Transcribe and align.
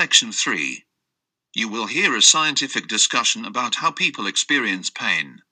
Section 0.00 0.32
3. 0.32 0.86
You 1.54 1.68
will 1.68 1.86
hear 1.86 2.16
a 2.16 2.22
scientific 2.22 2.88
discussion 2.88 3.44
about 3.44 3.74
how 3.74 3.90
people 3.90 4.26
experience 4.26 4.88
pain. 4.88 5.42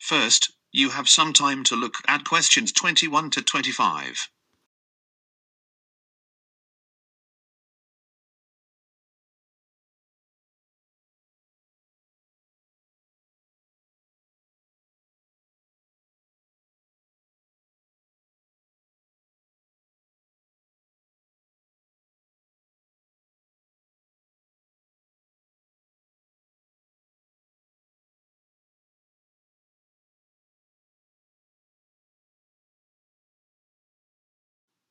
First, 0.00 0.50
you 0.72 0.90
have 0.90 1.08
some 1.08 1.32
time 1.32 1.62
to 1.62 1.76
look 1.76 1.98
at 2.08 2.24
questions 2.24 2.72
21 2.72 3.30
to 3.30 3.42
25. 3.42 4.28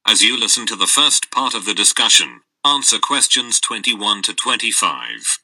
As 0.08 0.22
you 0.22 0.40
listen 0.40 0.68
to 0.68 0.76
the 0.76 0.86
first 0.86 1.32
part 1.32 1.56
of 1.56 1.66
the 1.66 1.74
discussion, 1.74 2.42
answer 2.64 3.00
questions 3.00 3.60
21 3.60 4.22
to 4.22 4.36
25. 4.36 5.40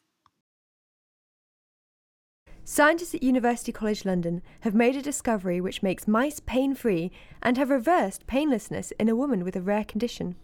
Scientists 2.63 3.15
at 3.15 3.23
University 3.23 3.71
College 3.71 4.05
London 4.05 4.43
have 4.59 4.75
made 4.75 4.95
a 4.95 5.01
discovery 5.01 5.59
which 5.59 5.81
makes 5.81 6.07
mice 6.07 6.39
pain 6.39 6.75
free 6.75 7.11
and 7.41 7.57
have 7.57 7.71
reversed 7.71 8.27
painlessness 8.27 8.91
in 8.99 9.09
a 9.09 9.15
woman 9.15 9.43
with 9.43 9.55
a 9.55 9.61
rare 9.61 9.83
condition. 9.83 10.35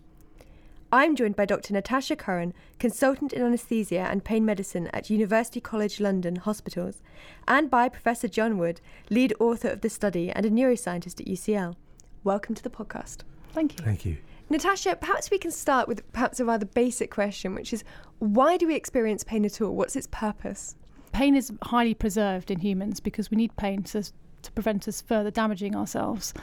I'm 0.91 1.15
joined 1.15 1.35
by 1.35 1.45
Dr. 1.45 1.75
Natasha 1.75 2.15
Curran, 2.15 2.55
consultant 2.79 3.33
in 3.33 3.43
anaesthesia 3.43 4.07
and 4.09 4.23
pain 4.23 4.43
medicine 4.43 4.87
at 4.93 5.11
University 5.11 5.61
College 5.61 5.99
London 5.99 6.37
Hospitals, 6.37 7.03
and 7.47 7.69
by 7.69 7.87
Professor 7.87 8.27
John 8.27 8.57
Wood, 8.57 8.81
lead 9.11 9.35
author 9.39 9.69
of 9.69 9.81
the 9.81 9.91
study 9.91 10.31
and 10.31 10.43
a 10.43 10.49
neuroscientist 10.49 11.21
at 11.21 11.27
UCL. 11.27 11.75
Welcome 12.23 12.55
to 12.55 12.63
the 12.63 12.71
podcast. 12.71 13.17
Thank 13.53 13.79
you. 13.79 13.85
Thank 13.85 14.05
you. 14.05 14.17
Natasha, 14.49 14.95
perhaps 14.95 15.29
we 15.29 15.37
can 15.37 15.51
start 15.51 15.87
with 15.87 16.09
perhaps 16.13 16.39
a 16.39 16.45
rather 16.45 16.65
basic 16.65 17.11
question, 17.11 17.53
which 17.53 17.73
is 17.73 17.83
why 18.19 18.55
do 18.57 18.67
we 18.67 18.75
experience 18.75 19.23
pain 19.23 19.43
at 19.43 19.61
all? 19.61 19.75
What's 19.75 19.95
its 19.95 20.07
purpose? 20.07 20.75
Pain 21.11 21.35
is 21.35 21.51
highly 21.63 21.93
preserved 21.93 22.49
in 22.49 22.59
humans 22.59 22.99
because 22.99 23.29
we 23.29 23.37
need 23.37 23.55
pain 23.57 23.83
to, 23.83 24.03
to 24.03 24.51
prevent 24.53 24.87
us 24.87 25.01
further 25.01 25.31
damaging 25.31 25.75
ourselves. 25.75 26.33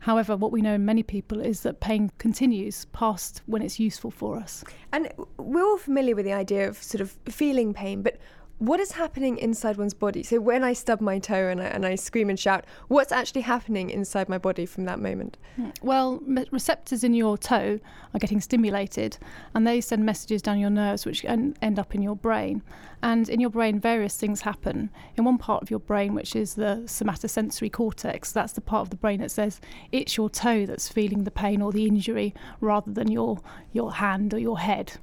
However, 0.00 0.36
what 0.36 0.52
we 0.52 0.60
know 0.60 0.74
in 0.74 0.84
many 0.84 1.02
people 1.02 1.40
is 1.40 1.60
that 1.60 1.80
pain 1.80 2.10
continues 2.18 2.84
past 2.86 3.40
when 3.46 3.62
it's 3.62 3.80
useful 3.80 4.10
for 4.10 4.36
us. 4.36 4.62
And 4.92 5.10
we're 5.38 5.64
all 5.64 5.78
familiar 5.78 6.14
with 6.14 6.26
the 6.26 6.34
idea 6.34 6.68
of 6.68 6.82
sort 6.82 7.00
of 7.00 7.12
feeling 7.26 7.72
pain, 7.72 8.02
but 8.02 8.18
what 8.58 8.78
is 8.78 8.92
happening 8.92 9.36
inside 9.38 9.76
one's 9.76 9.94
body? 9.94 10.22
So 10.22 10.40
when 10.40 10.62
I 10.62 10.72
stub 10.72 11.00
my 11.00 11.18
toe 11.18 11.48
and 11.48 11.60
I, 11.60 11.64
and 11.64 11.84
I 11.84 11.96
scream 11.96 12.30
and 12.30 12.38
shout, 12.38 12.64
what's 12.88 13.10
actually 13.10 13.40
happening 13.42 13.90
inside 13.90 14.28
my 14.28 14.38
body 14.38 14.64
from 14.64 14.84
that 14.84 15.00
moment? 15.00 15.36
Hmm. 15.56 15.70
Well, 15.82 16.20
me- 16.20 16.46
receptors 16.52 17.02
in 17.02 17.14
your 17.14 17.36
toe 17.36 17.80
are 18.12 18.20
getting 18.20 18.40
stimulated 18.40 19.18
and 19.54 19.66
they 19.66 19.80
send 19.80 20.06
messages 20.06 20.40
down 20.40 20.60
your 20.60 20.70
nerves 20.70 21.04
which 21.04 21.24
en- 21.24 21.56
end 21.60 21.78
up 21.78 21.94
in 21.94 22.02
your 22.02 22.16
brain. 22.16 22.62
And 23.02 23.28
in 23.28 23.40
your 23.40 23.50
brain, 23.50 23.80
various 23.80 24.16
things 24.16 24.42
happen. 24.42 24.88
In 25.16 25.24
one 25.24 25.36
part 25.36 25.62
of 25.62 25.70
your 25.70 25.80
brain, 25.80 26.14
which 26.14 26.34
is 26.34 26.54
the 26.54 26.82
somatosensory 26.86 27.70
cortex, 27.70 28.32
that's 28.32 28.52
the 28.52 28.60
part 28.60 28.82
of 28.82 28.90
the 28.90 28.96
brain 28.96 29.20
that 29.20 29.30
says 29.30 29.60
it's 29.92 30.16
your 30.16 30.30
toe 30.30 30.64
that's 30.64 30.88
feeling 30.88 31.24
the 31.24 31.30
pain 31.30 31.60
or 31.60 31.72
the 31.72 31.86
injury 31.86 32.34
rather 32.60 32.92
than 32.92 33.10
your, 33.10 33.40
your 33.72 33.94
hand 33.94 34.32
or 34.32 34.38
your 34.38 34.60
head. 34.60 34.94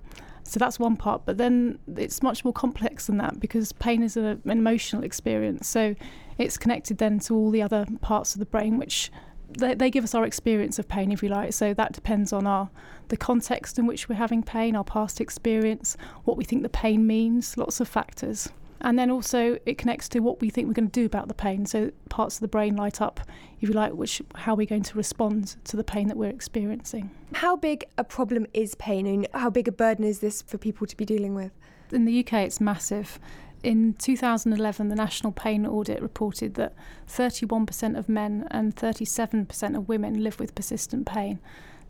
So 0.44 0.59
that's 0.59 0.80
one 0.80 0.97
part, 0.97 1.25
but 1.25 1.38
then 1.38 1.80
it's 1.95 2.22
much 2.22 2.44
more 2.44 2.53
complex 2.53 3.08
than 3.08 3.17
that 3.17 3.39
because 3.39 3.72
pain 3.73 4.03
is 4.03 4.17
a, 4.17 4.39
an 4.44 4.52
emotional 4.52 5.03
experience. 5.03 5.67
So 5.67 5.95
it's 6.38 6.58
connected 6.58 6.98
then 6.98 7.20
to 7.22 7.36
all 7.36 7.52
the 7.52 7.61
other 7.61 7.86
parts 8.02 8.33
of 8.33 8.39
the 8.39 8.45
brain, 8.45 8.77
which 8.77 9.11
they, 9.58 9.76
they 9.76 9.89
give 9.89 10.04
us 10.04 10.15
our 10.15 10.26
experience 10.26 10.80
of 10.80 10.88
pain, 10.88 11.11
if 11.11 11.21
you 11.21 11.30
like. 11.30 11.54
So 11.54 11.73
that 11.73 11.93
depends 11.93 12.33
on 12.33 12.48
our 12.48 12.70
the 13.10 13.17
context 13.17 13.77
in 13.77 13.86
which 13.86 14.08
we're 14.08 14.15
having 14.15 14.42
pain, 14.42 14.76
our 14.76 14.86
past 14.86 15.20
experience, 15.20 15.98
what 16.23 16.38
we 16.38 16.45
think 16.45 16.64
the 16.64 16.70
pain 16.70 17.05
means, 17.05 17.58
lots 17.58 17.82
of 17.82 17.88
factors. 17.88 18.49
And 18.81 18.97
then 18.97 19.11
also 19.11 19.58
it 19.65 19.77
connects 19.77 20.09
to 20.09 20.19
what 20.19 20.42
we 20.42 20.49
think 20.49 20.67
we're 20.67 20.73
going 20.73 20.89
to 20.89 20.99
do 20.99 21.05
about 21.05 21.27
the 21.27 21.33
pain. 21.33 21.65
So 21.65 21.92
parts 22.09 22.36
of 22.36 22.42
the 22.42 22.47
brain 22.47 22.75
light 22.75 22.99
up, 22.99 23.19
if 23.59 23.69
you 23.69 23.75
like, 23.75 23.93
which 23.93 24.21
how 24.36 24.55
we're 24.55 24.65
going 24.65 24.83
to 24.83 24.97
respond 24.97 25.55
to 25.65 25.77
the 25.77 25.83
pain 25.83 26.08
that 26.08 26.17
we're 26.17 26.30
experiencing. 26.30 27.11
How 27.33 27.55
big 27.55 27.86
a 27.97 28.03
problem 28.03 28.47
is 28.53 28.75
pain 28.75 29.05
and 29.05 29.27
how 29.33 29.49
big 29.49 29.67
a 29.67 29.71
burden 29.71 30.03
is 30.03 30.20
this 30.20 30.41
for 30.41 30.58
people 30.58 30.87
to 30.87 30.97
be 30.97 31.05
dealing 31.05 31.36
with? 31.36 31.52
In 31.91 32.05
the 32.05 32.20
UK, 32.20 32.33
it's 32.33 32.59
massive. 32.59 33.20
In 33.64 33.93
2011, 33.93 34.89
the 34.89 34.95
National 34.95 35.31
Pain 35.31 35.67
Audit 35.67 36.02
reported 36.02 36.55
that 36.55 36.73
31% 37.08 37.97
of 37.97 38.09
men 38.09 38.47
and 38.49 38.75
37% 38.75 39.77
of 39.77 39.87
women 39.87 40.23
live 40.23 40.39
with 40.39 40.55
persistent 40.55 41.05
pain. 41.05 41.39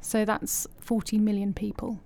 So 0.02 0.26
that's 0.26 0.68
40 0.80 1.20
million 1.20 1.54
people 1.54 2.00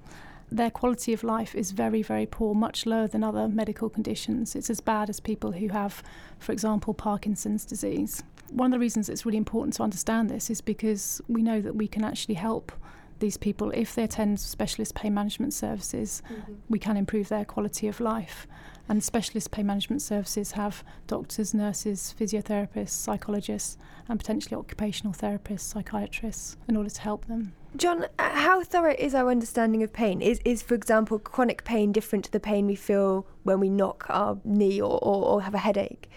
their 0.52 0.70
quality 0.70 1.14
of 1.14 1.24
life 1.24 1.56
is 1.56 1.72
very, 1.72 2.02
very 2.02 2.26
poor, 2.26 2.54
much 2.54 2.86
lower 2.86 3.08
than 3.08 3.24
other 3.24 3.48
medical 3.48 3.90
conditions. 3.90 4.56
It's 4.56 4.70
as 4.70 4.80
bad 4.80 5.10
as 5.10 5.20
people 5.20 5.54
who 5.54 5.70
have, 5.70 6.04
for 6.40 6.52
example, 6.52 6.94
Parkinson's 6.94 7.66
disease. 7.66 8.24
One 8.52 8.68
of 8.68 8.72
the 8.72 8.80
reasons 8.80 9.10
it's 9.10 9.26
really 9.26 9.38
important 9.38 9.74
to 9.76 9.84
understand 9.84 10.30
this 10.30 10.50
is 10.50 10.62
because 10.62 11.22
we 11.28 11.42
know 11.42 11.62
that 11.62 11.76
we 11.76 11.88
can 11.88 12.04
actually 12.04 12.36
help 12.36 12.72
these 13.20 13.38
people 13.38 13.72
if 13.72 13.96
they 13.96 14.04
attend 14.04 14.40
specialist 14.40 14.94
pain 14.94 15.14
management 15.14 15.54
services 15.54 16.22
mm-hmm. 16.30 16.54
we 16.70 16.78
can 16.78 16.98
improve 16.98 17.30
their 17.30 17.46
quality 17.46 17.88
of 17.88 18.00
life 18.00 18.46
and 18.90 19.04
specialist 19.04 19.52
pain 19.52 19.66
management 19.66 20.02
services 20.02 20.52
have 20.52 20.84
doctors 21.08 21.54
nurses 21.54 22.14
physiotherapists 22.20 22.90
psychologists 22.90 23.78
and 24.10 24.20
potentially 24.20 24.56
occupational 24.56 25.14
therapists 25.14 25.62
psychiatrists 25.62 26.58
in 26.68 26.76
order 26.76 26.90
to 26.90 27.02
help 27.02 27.26
them 27.26 27.54
John, 27.78 28.06
uh, 28.18 28.30
how 28.30 28.64
thorough 28.64 28.96
is 28.98 29.14
our 29.14 29.30
understanding 29.30 29.84
of 29.84 29.92
pain? 29.92 30.22
Is, 30.22 30.40
is 30.46 30.62
for 30.62 30.76
example, 30.76 31.20
chronic 31.20 31.66
pain 31.66 31.92
different 31.92 32.24
to 32.26 32.32
the 32.32 32.40
pain 32.40 32.68
we 32.68 32.76
feel 32.76 33.28
when 33.44 33.60
we 33.60 33.70
knock 33.70 34.06
our 34.08 34.38
knee 34.46 34.80
or, 34.80 34.98
or, 35.02 35.26
or 35.26 35.42
have 35.42 35.54
a 35.54 35.58
headache? 35.58 36.10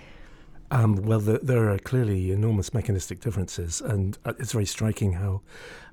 Um, 0.70 0.96
well, 0.96 1.20
the, 1.20 1.38
there 1.42 1.70
are 1.70 1.78
clearly 1.78 2.30
enormous 2.30 2.74
mechanistic 2.74 3.20
differences, 3.20 3.80
and 3.80 4.18
uh, 4.26 4.34
it's 4.38 4.52
very 4.52 4.66
striking 4.66 5.14
how 5.14 5.40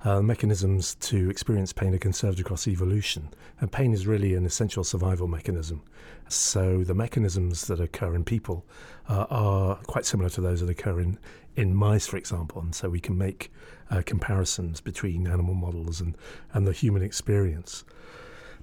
uh, 0.03 0.21
mechanisms 0.21 0.95
to 0.95 1.29
experience 1.29 1.71
pain 1.71 1.93
are 1.93 1.97
conserved 1.97 2.41
across 2.41 2.67
evolution. 2.67 3.29
And 3.61 3.71
pain 3.71 3.93
is 3.93 4.05
really 4.05 4.35
an 4.35 4.45
essential 4.45 4.83
survival 4.83 5.27
mechanism. 5.27 5.81
So 6.27 6.83
the 6.83 6.93
mechanisms 6.93 7.67
that 7.67 7.79
occur 7.79 8.15
in 8.15 8.25
people 8.25 8.65
uh, 9.07 9.25
are 9.29 9.75
quite 9.87 10.05
similar 10.05 10.29
to 10.31 10.41
those 10.41 10.59
that 10.59 10.69
occur 10.69 10.99
in, 10.99 11.19
in 11.55 11.73
mice, 11.73 12.07
for 12.07 12.17
example. 12.17 12.61
And 12.61 12.75
so 12.75 12.89
we 12.89 12.99
can 12.99 13.17
make 13.17 13.53
uh, 13.89 14.01
comparisons 14.05 14.81
between 14.81 15.25
animal 15.25 15.53
models 15.53 16.01
and, 16.01 16.17
and 16.53 16.67
the 16.67 16.73
human 16.73 17.01
experience. 17.01 17.85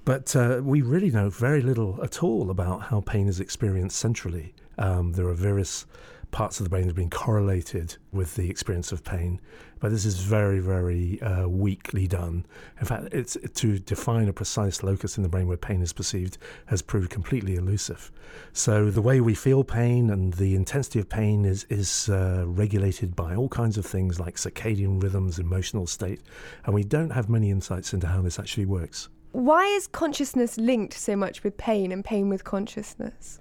But 0.05 0.35
uh, 0.35 0.61
we 0.61 0.81
really 0.81 1.09
know 1.09 1.29
very 1.29 1.61
little 1.61 1.99
at 2.03 2.21
all 2.21 2.51
about 2.51 2.83
how 2.83 3.01
pain 3.01 3.27
is 3.27 3.39
experienced 3.39 3.97
centrally. 3.97 4.53
Um, 4.77 5.13
there 5.13 5.27
are 5.27 5.33
various 5.33 5.85
parts 6.33 6.59
of 6.59 6.63
the 6.63 6.69
brain 6.69 6.81
that 6.81 6.89
have 6.89 6.95
been 6.95 7.09
correlated 7.09 7.95
with 8.11 8.35
the 8.35 8.49
experience 8.49 8.91
of 8.91 9.03
pain, 9.03 9.39
but 9.79 9.91
this 9.91 10.03
is 10.03 10.19
very, 10.19 10.59
very 10.59 11.21
uh, 11.21 11.47
weakly 11.47 12.07
done. 12.07 12.45
In 12.81 12.87
fact, 12.87 13.09
it's 13.11 13.37
to 13.53 13.77
define 13.79 14.27
a 14.27 14.33
precise 14.33 14.81
locus 14.81 15.15
in 15.15 15.23
the 15.23 15.29
brain 15.29 15.47
where 15.47 15.57
pain 15.57 15.81
is 15.81 15.93
perceived 15.93 16.39
has 16.65 16.81
proved 16.81 17.11
completely 17.11 17.55
elusive. 17.55 18.11
So 18.51 18.89
the 18.89 19.01
way 19.01 19.21
we 19.21 19.35
feel 19.35 19.63
pain 19.63 20.09
and 20.09 20.33
the 20.33 20.55
intensity 20.55 20.99
of 20.99 21.07
pain 21.07 21.45
is 21.45 21.65
is 21.69 22.09
uh, 22.09 22.45
regulated 22.47 23.15
by 23.15 23.35
all 23.35 23.49
kinds 23.49 23.77
of 23.77 23.85
things 23.85 24.19
like 24.19 24.35
circadian 24.35 25.01
rhythms, 25.01 25.37
emotional 25.37 25.85
state, 25.85 26.21
and 26.65 26.73
we 26.73 26.83
don't 26.83 27.11
have 27.11 27.29
many 27.29 27.51
insights 27.51 27.93
into 27.93 28.07
how 28.07 28.21
this 28.21 28.39
actually 28.39 28.65
works. 28.65 29.07
Why 29.33 29.65
is 29.65 29.87
consciousness 29.87 30.57
linked 30.57 30.93
so 30.93 31.15
much 31.15 31.43
with 31.43 31.57
pain 31.57 31.91
and 31.91 32.03
pain 32.03 32.29
with 32.29 32.43
consciousness? 32.43 33.39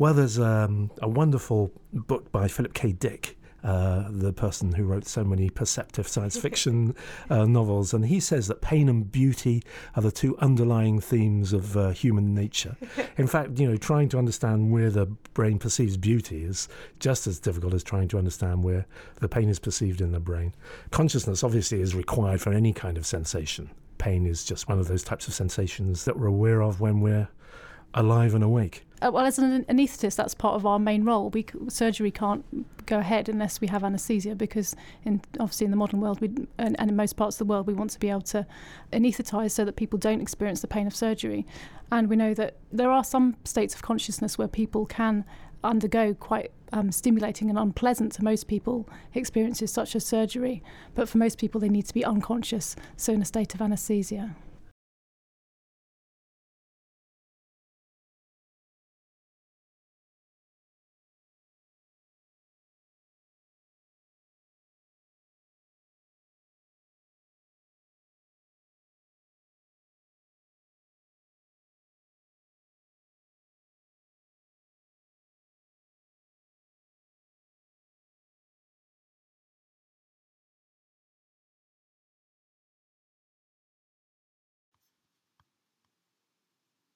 Well, 0.00 0.14
there's 0.14 0.38
um, 0.38 0.90
a 1.02 1.08
wonderful 1.10 1.72
book 1.92 2.32
by 2.32 2.48
Philip 2.48 2.72
K. 2.72 2.92
Dick. 2.92 3.36
Uh, 3.62 4.06
the 4.08 4.32
person 4.32 4.72
who 4.72 4.84
wrote 4.84 5.06
so 5.06 5.22
many 5.22 5.50
perceptive 5.50 6.08
science 6.08 6.38
fiction 6.40 6.94
uh, 7.28 7.44
novels, 7.44 7.92
and 7.92 8.06
he 8.06 8.18
says 8.18 8.48
that 8.48 8.62
pain 8.62 8.88
and 8.88 9.12
beauty 9.12 9.62
are 9.94 10.00
the 10.00 10.10
two 10.10 10.38
underlying 10.38 11.00
themes 11.00 11.52
of 11.52 11.76
uh, 11.76 11.90
human 11.90 12.34
nature. 12.34 12.78
In 13.18 13.26
fact, 13.26 13.58
you 13.58 13.68
know, 13.68 13.76
trying 13.76 14.08
to 14.08 14.18
understand 14.18 14.72
where 14.72 14.88
the 14.88 15.04
brain 15.34 15.58
perceives 15.58 15.98
beauty 15.98 16.44
is 16.44 16.66
just 16.98 17.26
as 17.26 17.38
difficult 17.38 17.74
as 17.74 17.84
trying 17.84 18.08
to 18.08 18.16
understand 18.16 18.64
where 18.64 18.86
the 19.16 19.28
pain 19.28 19.50
is 19.50 19.58
perceived 19.58 20.00
in 20.00 20.12
the 20.12 20.20
brain. 20.20 20.54
Consciousness, 20.92 21.44
obviously, 21.44 21.82
is 21.82 21.94
required 21.94 22.40
for 22.40 22.54
any 22.54 22.72
kind 22.72 22.96
of 22.96 23.04
sensation. 23.04 23.70
Pain 23.98 24.24
is 24.24 24.44
just 24.44 24.66
one 24.66 24.78
of 24.78 24.88
those 24.88 25.04
types 25.04 25.28
of 25.28 25.34
sensations 25.34 26.06
that 26.06 26.18
we're 26.18 26.26
aware 26.28 26.62
of 26.62 26.80
when 26.80 27.00
we're 27.02 27.28
alive 27.94 28.34
and 28.34 28.44
awake. 28.44 28.84
Uh, 29.02 29.10
well, 29.10 29.24
as 29.24 29.38
an 29.38 29.64
anaesthetist, 29.64 30.16
that's 30.16 30.34
part 30.34 30.54
of 30.54 30.66
our 30.66 30.78
main 30.78 31.04
role. 31.04 31.30
We 31.30 31.46
surgery 31.68 32.10
can't 32.10 32.44
go 32.86 32.98
ahead 32.98 33.30
unless 33.30 33.60
we 33.60 33.68
have 33.68 33.82
anaesthesia 33.82 34.34
because, 34.34 34.76
in, 35.04 35.22
obviously, 35.38 35.64
in 35.64 35.70
the 35.70 35.76
modern 35.76 36.00
world, 36.00 36.20
we, 36.20 36.28
and, 36.58 36.78
and, 36.78 36.90
in 36.90 36.96
most 36.96 37.16
parts 37.16 37.40
of 37.40 37.46
the 37.46 37.50
world, 37.50 37.66
we 37.66 37.72
want 37.72 37.90
to 37.92 37.98
be 37.98 38.10
able 38.10 38.20
to 38.22 38.46
anaesthetise 38.92 39.52
so 39.52 39.64
that 39.64 39.76
people 39.76 39.98
don't 39.98 40.20
experience 40.20 40.60
the 40.60 40.66
pain 40.66 40.86
of 40.86 40.94
surgery. 40.94 41.46
And 41.90 42.08
we 42.08 42.16
know 42.16 42.34
that 42.34 42.56
there 42.70 42.90
are 42.90 43.02
some 43.02 43.36
states 43.44 43.74
of 43.74 43.80
consciousness 43.80 44.36
where 44.36 44.48
people 44.48 44.84
can 44.84 45.24
undergo 45.64 46.14
quite 46.14 46.52
um, 46.72 46.92
stimulating 46.92 47.48
and 47.48 47.58
unpleasant 47.58 48.12
to 48.12 48.24
most 48.24 48.48
people 48.48 48.88
experiences, 49.14 49.72
such 49.72 49.96
as 49.96 50.04
surgery. 50.04 50.62
But 50.94 51.08
for 51.08 51.16
most 51.16 51.38
people, 51.38 51.60
they 51.60 51.70
need 51.70 51.86
to 51.86 51.94
be 51.94 52.04
unconscious, 52.04 52.76
so 52.96 53.14
in 53.14 53.22
a 53.22 53.24
state 53.24 53.54
of 53.54 53.62
anaesthesia. 53.62 54.36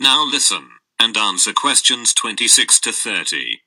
Now 0.01 0.25
listen 0.25 0.71
and 0.99 1.17
answer 1.17 1.53
questions 1.53 2.13
26 2.15 2.81
to 2.81 2.93
30. 2.93 3.61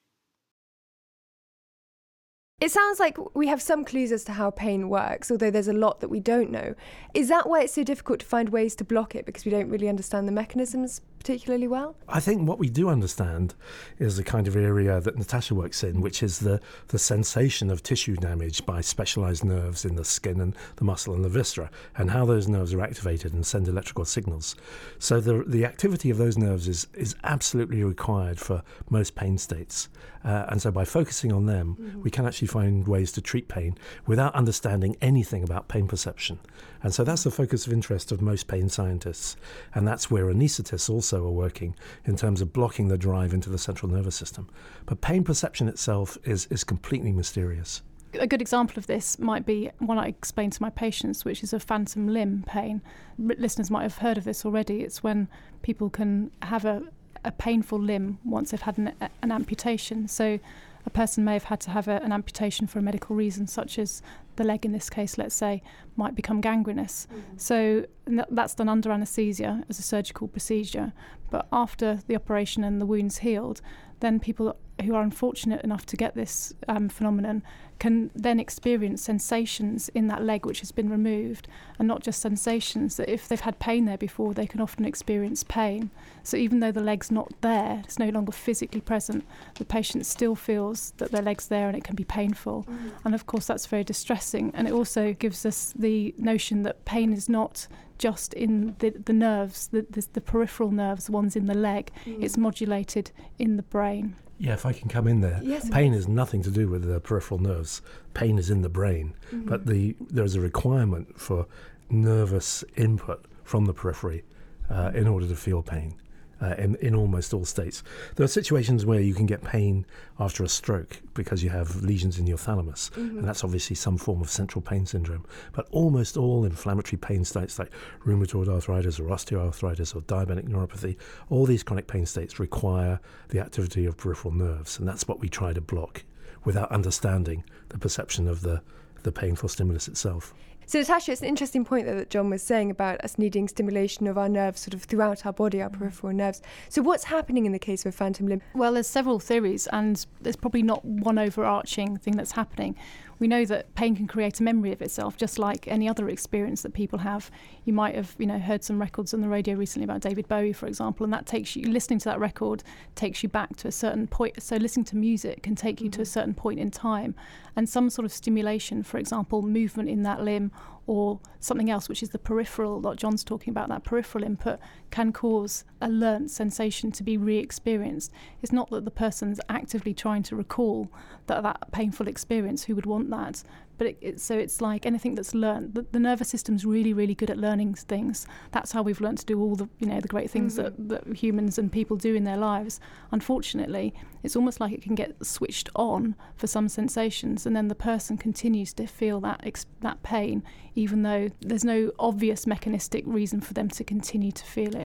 It 2.59 2.71
sounds 2.71 2.99
like 2.99 3.17
we 3.35 3.47
have 3.47 3.61
some 3.61 3.85
clues 3.85 4.11
as 4.11 4.23
to 4.25 4.33
how 4.33 4.49
pain 4.49 4.89
works, 4.89 5.29
although 5.29 5.51
there's 5.51 5.67
a 5.67 5.73
lot 5.73 5.99
that 6.01 6.09
we 6.09 6.19
don't 6.19 6.49
know. 6.49 6.73
Is 7.13 7.29
that 7.29 7.47
why 7.47 7.61
it's 7.61 7.73
so 7.73 7.83
difficult 7.83 8.19
to 8.21 8.25
find 8.25 8.49
ways 8.49 8.75
to 8.75 8.83
block 8.83 9.15
it 9.15 9.25
because 9.25 9.45
we 9.45 9.51
don't 9.51 9.69
really 9.69 9.87
understand 9.87 10.27
the 10.27 10.31
mechanisms 10.31 11.01
particularly 11.27 11.67
well? 11.67 11.93
I 12.07 12.21
think 12.21 12.47
what 12.47 12.57
we 12.57 12.69
do 12.69 12.87
understand 12.87 13.53
is 13.99 14.15
the 14.15 14.23
kind 14.23 14.47
of 14.47 14.55
area 14.55 15.01
that 15.01 15.17
Natasha 15.17 15.53
works 15.53 15.83
in, 15.83 15.99
which 15.99 16.23
is 16.23 16.39
the, 16.39 16.61
the 16.87 16.97
sensation 16.97 17.69
of 17.69 17.83
tissue 17.83 18.15
damage 18.15 18.65
by 18.65 18.79
specialized 18.79 19.43
nerves 19.43 19.83
in 19.83 19.97
the 19.97 20.05
skin 20.05 20.39
and 20.39 20.55
the 20.77 20.85
muscle 20.85 21.13
and 21.13 21.25
the 21.25 21.29
viscera, 21.29 21.69
and 21.97 22.11
how 22.11 22.25
those 22.25 22.47
nerves 22.47 22.73
are 22.73 22.81
activated 22.81 23.33
and 23.33 23.45
send 23.45 23.67
electrical 23.67 24.05
signals. 24.05 24.55
So 24.99 25.19
the, 25.19 25.43
the 25.45 25.65
activity 25.65 26.09
of 26.09 26.17
those 26.17 26.37
nerves 26.37 26.65
is, 26.69 26.87
is 26.93 27.13
absolutely 27.25 27.83
required 27.83 28.39
for 28.39 28.63
most 28.89 29.15
pain 29.15 29.37
states. 29.37 29.89
Uh, 30.23 30.45
and 30.49 30.61
so 30.61 30.71
by 30.71 30.83
focusing 30.83 31.31
on 31.31 31.45
them, 31.45 31.77
mm-hmm. 31.79 32.01
we 32.01 32.09
can 32.09 32.25
actually 32.25 32.47
find 32.47 32.87
ways 32.87 33.11
to 33.13 33.21
treat 33.21 33.47
pain 33.47 33.77
without 34.05 34.33
understanding 34.35 34.95
anything 35.01 35.43
about 35.43 35.67
pain 35.67 35.87
perception. 35.87 36.39
And 36.83 36.93
so 36.93 37.03
that's 37.03 37.23
the 37.23 37.31
focus 37.31 37.65
of 37.65 37.73
interest 37.73 38.11
of 38.11 38.21
most 38.21 38.47
pain 38.47 38.69
scientists. 38.69 39.37
And 39.73 39.87
that's 39.87 40.11
where 40.11 40.25
anaesthetists 40.25 40.89
also 40.89 41.16
also 41.17 41.27
are 41.27 41.31
working 41.31 41.75
in 42.05 42.15
terms 42.15 42.41
of 42.41 42.53
blocking 42.53 42.87
the 42.87 42.97
drive 42.97 43.33
into 43.33 43.49
the 43.49 43.57
central 43.57 43.91
nervous 43.91 44.15
system. 44.15 44.47
But 44.85 45.01
pain 45.01 45.23
perception 45.23 45.67
itself 45.67 46.17
is, 46.23 46.47
is 46.49 46.63
completely 46.63 47.11
mysterious. 47.11 47.81
A 48.19 48.27
good 48.27 48.41
example 48.41 48.79
of 48.79 48.87
this 48.87 49.19
might 49.19 49.45
be 49.45 49.69
one 49.79 49.97
I 49.97 50.07
explain 50.07 50.49
to 50.51 50.61
my 50.61 50.69
patients, 50.69 51.25
which 51.25 51.43
is 51.43 51.53
a 51.53 51.59
phantom 51.59 52.07
limb 52.07 52.43
pain. 52.47 52.81
Listeners 53.17 53.69
might 53.69 53.83
have 53.83 53.97
heard 53.97 54.17
of 54.17 54.23
this 54.23 54.45
already. 54.45 54.81
It's 54.81 55.03
when 55.03 55.27
people 55.61 55.89
can 55.89 56.31
have 56.41 56.65
a, 56.65 56.83
a 57.25 57.31
painful 57.31 57.79
limb 57.79 58.19
once 58.23 58.51
they've 58.51 58.61
had 58.61 58.77
an, 58.77 58.93
an 59.21 59.31
amputation. 59.31 60.07
So 60.07 60.39
a 60.87 60.89
person 60.89 61.25
may 61.25 61.33
have 61.33 61.43
had 61.43 61.59
to 61.59 61.71
have 61.71 61.89
a, 61.89 62.01
an 62.01 62.13
amputation 62.13 62.65
for 62.65 62.79
a 62.79 62.81
medical 62.81 63.13
reason, 63.13 63.45
such 63.45 63.77
as 63.77 64.01
the 64.37 64.43
leg 64.45 64.65
in 64.65 64.71
this 64.71 64.89
case, 64.89 65.17
let's 65.17 65.35
say, 65.35 65.61
might 65.97 66.15
become 66.15 66.39
gangrenous. 66.39 67.07
Mm-hmm. 67.11 67.37
So 67.37 67.85
that's 68.29 68.55
done 68.55 68.69
under 68.69 68.89
anaesthesia 68.91 69.65
as 69.69 69.79
a 69.79 69.81
surgical 69.81 70.29
procedure. 70.29 70.93
But 71.29 71.45
after 71.51 71.99
the 72.07 72.15
operation 72.15 72.63
and 72.63 72.79
the 72.79 72.85
wound's 72.85 73.17
healed, 73.17 73.59
then 73.99 74.21
people 74.21 74.55
who 74.83 74.95
are 74.95 75.01
unfortunate 75.01 75.63
enough 75.63 75.85
to 75.87 75.97
get 75.97 76.15
this 76.15 76.53
um, 76.67 76.89
phenomenon 76.89 77.43
can 77.79 78.09
then 78.15 78.39
experience 78.39 79.01
sensations 79.03 79.89
in 79.89 80.07
that 80.07 80.23
leg 80.23 80.45
which 80.45 80.59
has 80.61 80.71
been 80.71 80.89
removed, 80.89 81.47
and 81.77 81.87
not 81.87 82.01
just 82.01 82.21
sensations. 82.21 82.97
That 82.97 83.09
if 83.09 83.27
they've 83.27 83.39
had 83.39 83.59
pain 83.59 83.85
there 83.85 83.97
before, 83.97 84.33
they 84.33 84.47
can 84.47 84.61
often 84.61 84.85
experience 84.85 85.43
pain. 85.43 85.91
So 86.23 86.37
even 86.37 86.59
though 86.59 86.71
the 86.71 86.81
leg's 86.81 87.11
not 87.11 87.31
there, 87.41 87.81
it's 87.83 87.99
no 87.99 88.09
longer 88.09 88.31
physically 88.31 88.81
present, 88.81 89.25
the 89.55 89.65
patient 89.65 90.05
still 90.05 90.35
feels 90.35 90.93
that 90.97 91.11
their 91.11 91.21
leg's 91.21 91.47
there, 91.47 91.67
and 91.67 91.77
it 91.77 91.83
can 91.83 91.95
be 91.95 92.03
painful. 92.03 92.65
Mm. 92.67 92.91
And 93.05 93.15
of 93.15 93.25
course, 93.25 93.45
that's 93.45 93.67
very 93.67 93.83
distressing. 93.83 94.51
And 94.55 94.67
it 94.67 94.73
also 94.73 95.13
gives 95.13 95.45
us 95.45 95.73
the 95.77 96.13
notion 96.17 96.63
that 96.63 96.85
pain 96.85 97.13
is 97.13 97.29
not 97.29 97.67
just 97.97 98.33
in 98.33 98.75
the, 98.79 98.89
the 98.89 99.13
nerves, 99.13 99.67
the, 99.67 99.85
the, 99.89 100.05
the 100.13 100.21
peripheral 100.21 100.71
nerves, 100.71 101.05
the 101.05 101.11
ones 101.11 101.35
in 101.35 101.45
the 101.45 101.55
leg. 101.55 101.91
Mm. 102.05 102.23
It's 102.23 102.37
modulated 102.37 103.11
in 103.37 103.57
the 103.57 103.63
brain. 103.63 104.15
Yeah, 104.39 104.53
if 104.53 104.65
I 104.65 104.73
can 104.73 104.87
come 104.87 105.07
in 105.07 105.21
there. 105.21 105.39
Yes, 105.43 105.69
pain 105.69 105.93
is 105.93 106.07
nothing 106.07 106.43
to 106.43 106.51
do 106.51 106.67
with 106.67 106.83
the 106.83 106.99
peripheral 106.99 107.39
nerves. 107.39 107.81
Pain 108.13 108.37
is 108.37 108.49
in 108.49 108.61
the 108.61 108.69
brain, 108.69 109.15
mm-hmm. 109.31 109.47
but 109.47 109.65
the 109.65 109.95
there's 109.99 110.35
a 110.35 110.41
requirement 110.41 111.19
for 111.19 111.47
nervous 111.89 112.63
input 112.75 113.25
from 113.43 113.65
the 113.65 113.73
periphery 113.73 114.23
uh, 114.69 114.91
in 114.93 115.07
order 115.07 115.27
to 115.27 115.35
feel 115.35 115.63
pain 115.63 115.95
uh, 116.41 116.55
in, 116.57 116.75
in 116.75 116.95
almost 116.95 117.33
all 117.33 117.45
states. 117.45 117.83
There 118.15 118.23
are 118.23 118.27
situations 118.27 118.85
where 118.85 118.99
you 118.99 119.13
can 119.13 119.25
get 119.25 119.43
pain 119.43 119.85
after 120.19 120.43
a 120.43 120.49
stroke 120.49 121.01
because 121.13 121.43
you 121.43 121.49
have 121.49 121.83
lesions 121.83 122.19
in 122.19 122.27
your 122.27 122.37
thalamus, 122.37 122.91
mm-hmm. 122.95 123.19
and 123.19 123.27
that's 123.27 123.43
obviously 123.43 123.75
some 123.75 123.97
form 123.97 124.21
of 124.21 124.29
central 124.29 124.61
pain 124.61 124.85
syndrome. 124.85 125.25
But 125.53 125.67
almost 125.71 126.17
all 126.17 126.45
inflammatory 126.45 126.97
pain 126.97 127.25
states 127.25 127.59
like 127.59 127.71
rheumatoid 128.05 128.47
arthritis 128.47 128.99
or 128.99 129.05
osteoarthritis 129.05 129.95
or 129.95 130.01
diabetic 130.01 130.47
neuropathy, 130.47 130.97
all 131.29 131.45
these 131.45 131.63
chronic 131.63 131.87
pain 131.87 132.05
states 132.05 132.39
require 132.39 132.99
the 133.29 133.39
activity 133.39 133.85
of 133.85 133.97
peripheral 133.97 134.33
nerves, 134.33 134.79
and 134.79 134.87
that's 134.87 135.07
what 135.07 135.19
we 135.19 135.29
try 135.29 135.53
to 135.53 135.61
block 135.61 136.03
without 136.45 136.71
understanding 136.71 137.43
the 137.69 137.77
perception 137.77 138.27
of 138.27 138.41
the, 138.41 138.61
the 139.03 139.11
painful 139.11 139.49
stimulus 139.49 139.87
itself. 139.87 140.33
So, 140.69 140.79
Natasha, 140.79 141.13
it's 141.13 141.21
an 141.21 141.29
interesting 141.29 141.63
point 141.63 141.85
that 141.85 142.09
John 142.09 142.29
was 142.29 142.43
saying 142.43 142.71
about 142.71 142.99
us 143.01 143.17
needing 143.17 143.47
stimulation 143.47 144.05
of 144.05 144.17
our 144.17 144.27
nerves 144.27 144.59
sort 144.59 144.73
of 144.73 144.83
throughout 144.83 145.25
our 145.25 145.31
body, 145.31 145.61
our 145.61 145.69
mm. 145.69 145.79
peripheral 145.79 146.11
nerves. 146.11 146.41
So, 146.67 146.81
what's 146.81 147.05
happening 147.05 147.45
in 147.45 147.53
the 147.53 147.59
case 147.59 147.85
of 147.85 147.93
a 147.93 147.97
phantom 147.97 148.27
limb? 148.27 148.41
Well, 148.53 148.73
there's 148.73 148.85
several 148.85 149.19
theories, 149.19 149.67
and 149.67 150.05
there's 150.19 150.35
probably 150.35 150.63
not 150.63 150.83
one 150.83 151.17
overarching 151.17 151.95
thing 151.95 152.17
that's 152.17 152.33
happening 152.33 152.75
we 153.19 153.27
know 153.27 153.45
that 153.45 153.73
pain 153.75 153.95
can 153.95 154.07
create 154.07 154.39
a 154.39 154.43
memory 154.43 154.71
of 154.71 154.81
itself, 154.81 155.17
just 155.17 155.39
like 155.39 155.67
any 155.67 155.87
other 155.89 156.09
experience 156.09 156.61
that 156.61 156.73
people 156.73 156.99
have. 156.99 157.31
You 157.65 157.73
might 157.73 157.95
have, 157.95 158.15
you 158.17 158.27
know, 158.27 158.39
heard 158.39 158.63
some 158.63 158.79
records 158.79 159.13
on 159.13 159.21
the 159.21 159.29
radio 159.29 159.55
recently 159.55 159.85
about 159.85 160.01
David 160.01 160.27
Bowie, 160.27 160.53
for 160.53 160.67
example, 160.67 161.03
and 161.03 161.13
that 161.13 161.25
takes 161.25 161.55
you 161.55 161.69
listening 161.69 161.99
to 161.99 162.05
that 162.05 162.19
record 162.19 162.63
takes 162.95 163.23
you 163.23 163.29
back 163.29 163.55
to 163.57 163.67
a 163.67 163.71
certain 163.71 164.07
point. 164.07 164.41
So 164.41 164.57
listening 164.57 164.85
to 164.85 164.95
music 164.95 165.43
can 165.43 165.55
take 165.55 165.81
you 165.81 165.89
mm-hmm. 165.89 165.95
to 165.95 166.01
a 166.01 166.03
mm-hmm. 166.03 166.11
certain 166.11 166.33
point 166.33 166.59
in 166.59 166.71
time, 166.71 167.15
and 167.55 167.67
some 167.67 167.89
sort 167.89 168.05
of 168.05 168.11
stimulation, 168.11 168.83
for 168.83 168.97
example, 168.97 169.41
movement 169.41 169.89
in 169.89 170.03
that 170.03 170.21
limb 170.21 170.51
or 170.87 171.19
something 171.39 171.69
else, 171.69 171.87
which 171.89 172.01
is 172.01 172.09
the 172.09 172.17
peripheral, 172.17 172.79
that 172.81 172.95
John's 172.95 173.23
talking 173.23 173.51
about, 173.51 173.69
that 173.69 173.83
peripheral 173.83 174.23
input 174.23 174.59
can 174.89 175.11
cause 175.11 175.65
a 175.81 175.89
learnt 175.89 176.31
sensation 176.31 176.91
to 176.93 177.03
be 177.03 177.17
re 177.17 177.37
experienced. 177.37 178.11
It's 178.41 178.51
not 178.53 178.69
that 178.71 178.85
the 178.85 178.91
person's 178.91 179.39
actively 179.49 179.93
trying 179.93 180.23
to 180.23 180.35
recall 180.35 180.89
that, 181.27 181.43
that 181.43 181.71
painful 181.71 182.07
experience, 182.07 182.63
who 182.63 182.75
would 182.75 182.85
want 182.85 183.09
that? 183.11 183.43
But 183.77 183.87
it, 183.87 183.97
it, 184.01 184.19
so 184.19 184.37
it's 184.37 184.61
like 184.61 184.85
anything 184.85 185.15
that's 185.15 185.33
learned. 185.33 185.73
The, 185.73 185.85
the, 185.91 185.99
nervous 185.99 186.29
system's 186.29 186.65
really, 186.65 186.93
really 186.93 187.13
good 187.13 187.29
at 187.29 187.37
learning 187.37 187.75
things. 187.75 188.25
That's 188.51 188.71
how 188.71 188.81
we've 188.81 189.01
learned 189.01 189.19
to 189.19 189.25
do 189.25 189.39
all 189.39 189.55
the, 189.55 189.69
you 189.79 189.87
know, 189.87 189.99
the 189.99 190.07
great 190.07 190.29
things 190.29 190.57
mm-hmm. 190.57 190.87
that, 190.87 191.05
that 191.05 191.15
humans 191.15 191.57
and 191.57 191.71
people 191.71 191.97
do 191.97 192.15
in 192.15 192.23
their 192.23 192.37
lives. 192.37 192.79
Unfortunately, 193.11 193.93
it's 194.23 194.35
almost 194.35 194.59
like 194.59 194.73
it 194.73 194.81
can 194.81 194.95
get 194.95 195.25
switched 195.25 195.69
on 195.75 196.15
for 196.35 196.47
some 196.47 196.69
sensations, 196.69 197.45
and 197.45 197.55
then 197.55 197.67
the 197.67 197.75
person 197.75 198.17
continues 198.17 198.73
to 198.73 198.87
feel 198.87 199.19
that 199.21 199.41
ex- 199.43 199.65
that 199.81 200.01
pain, 200.03 200.43
even 200.75 201.03
though 201.03 201.29
there's 201.41 201.63
no 201.63 201.91
obvious 201.99 202.47
mechanistic 202.47 203.03
reason 203.05 203.41
for 203.41 203.53
them 203.53 203.69
to 203.69 203.83
continue 203.83 204.31
to 204.31 204.43
feel 204.43 204.75
it. 204.75 204.83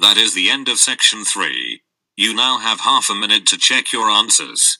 That 0.00 0.16
is 0.16 0.34
the 0.34 0.48
end 0.48 0.68
of 0.68 0.78
section 0.78 1.24
three. 1.24 1.82
You 2.16 2.34
now 2.34 2.58
have 2.58 2.80
half 2.80 3.10
a 3.10 3.14
minute 3.14 3.46
to 3.46 3.58
check 3.58 3.92
your 3.92 4.08
answers. 4.08 4.78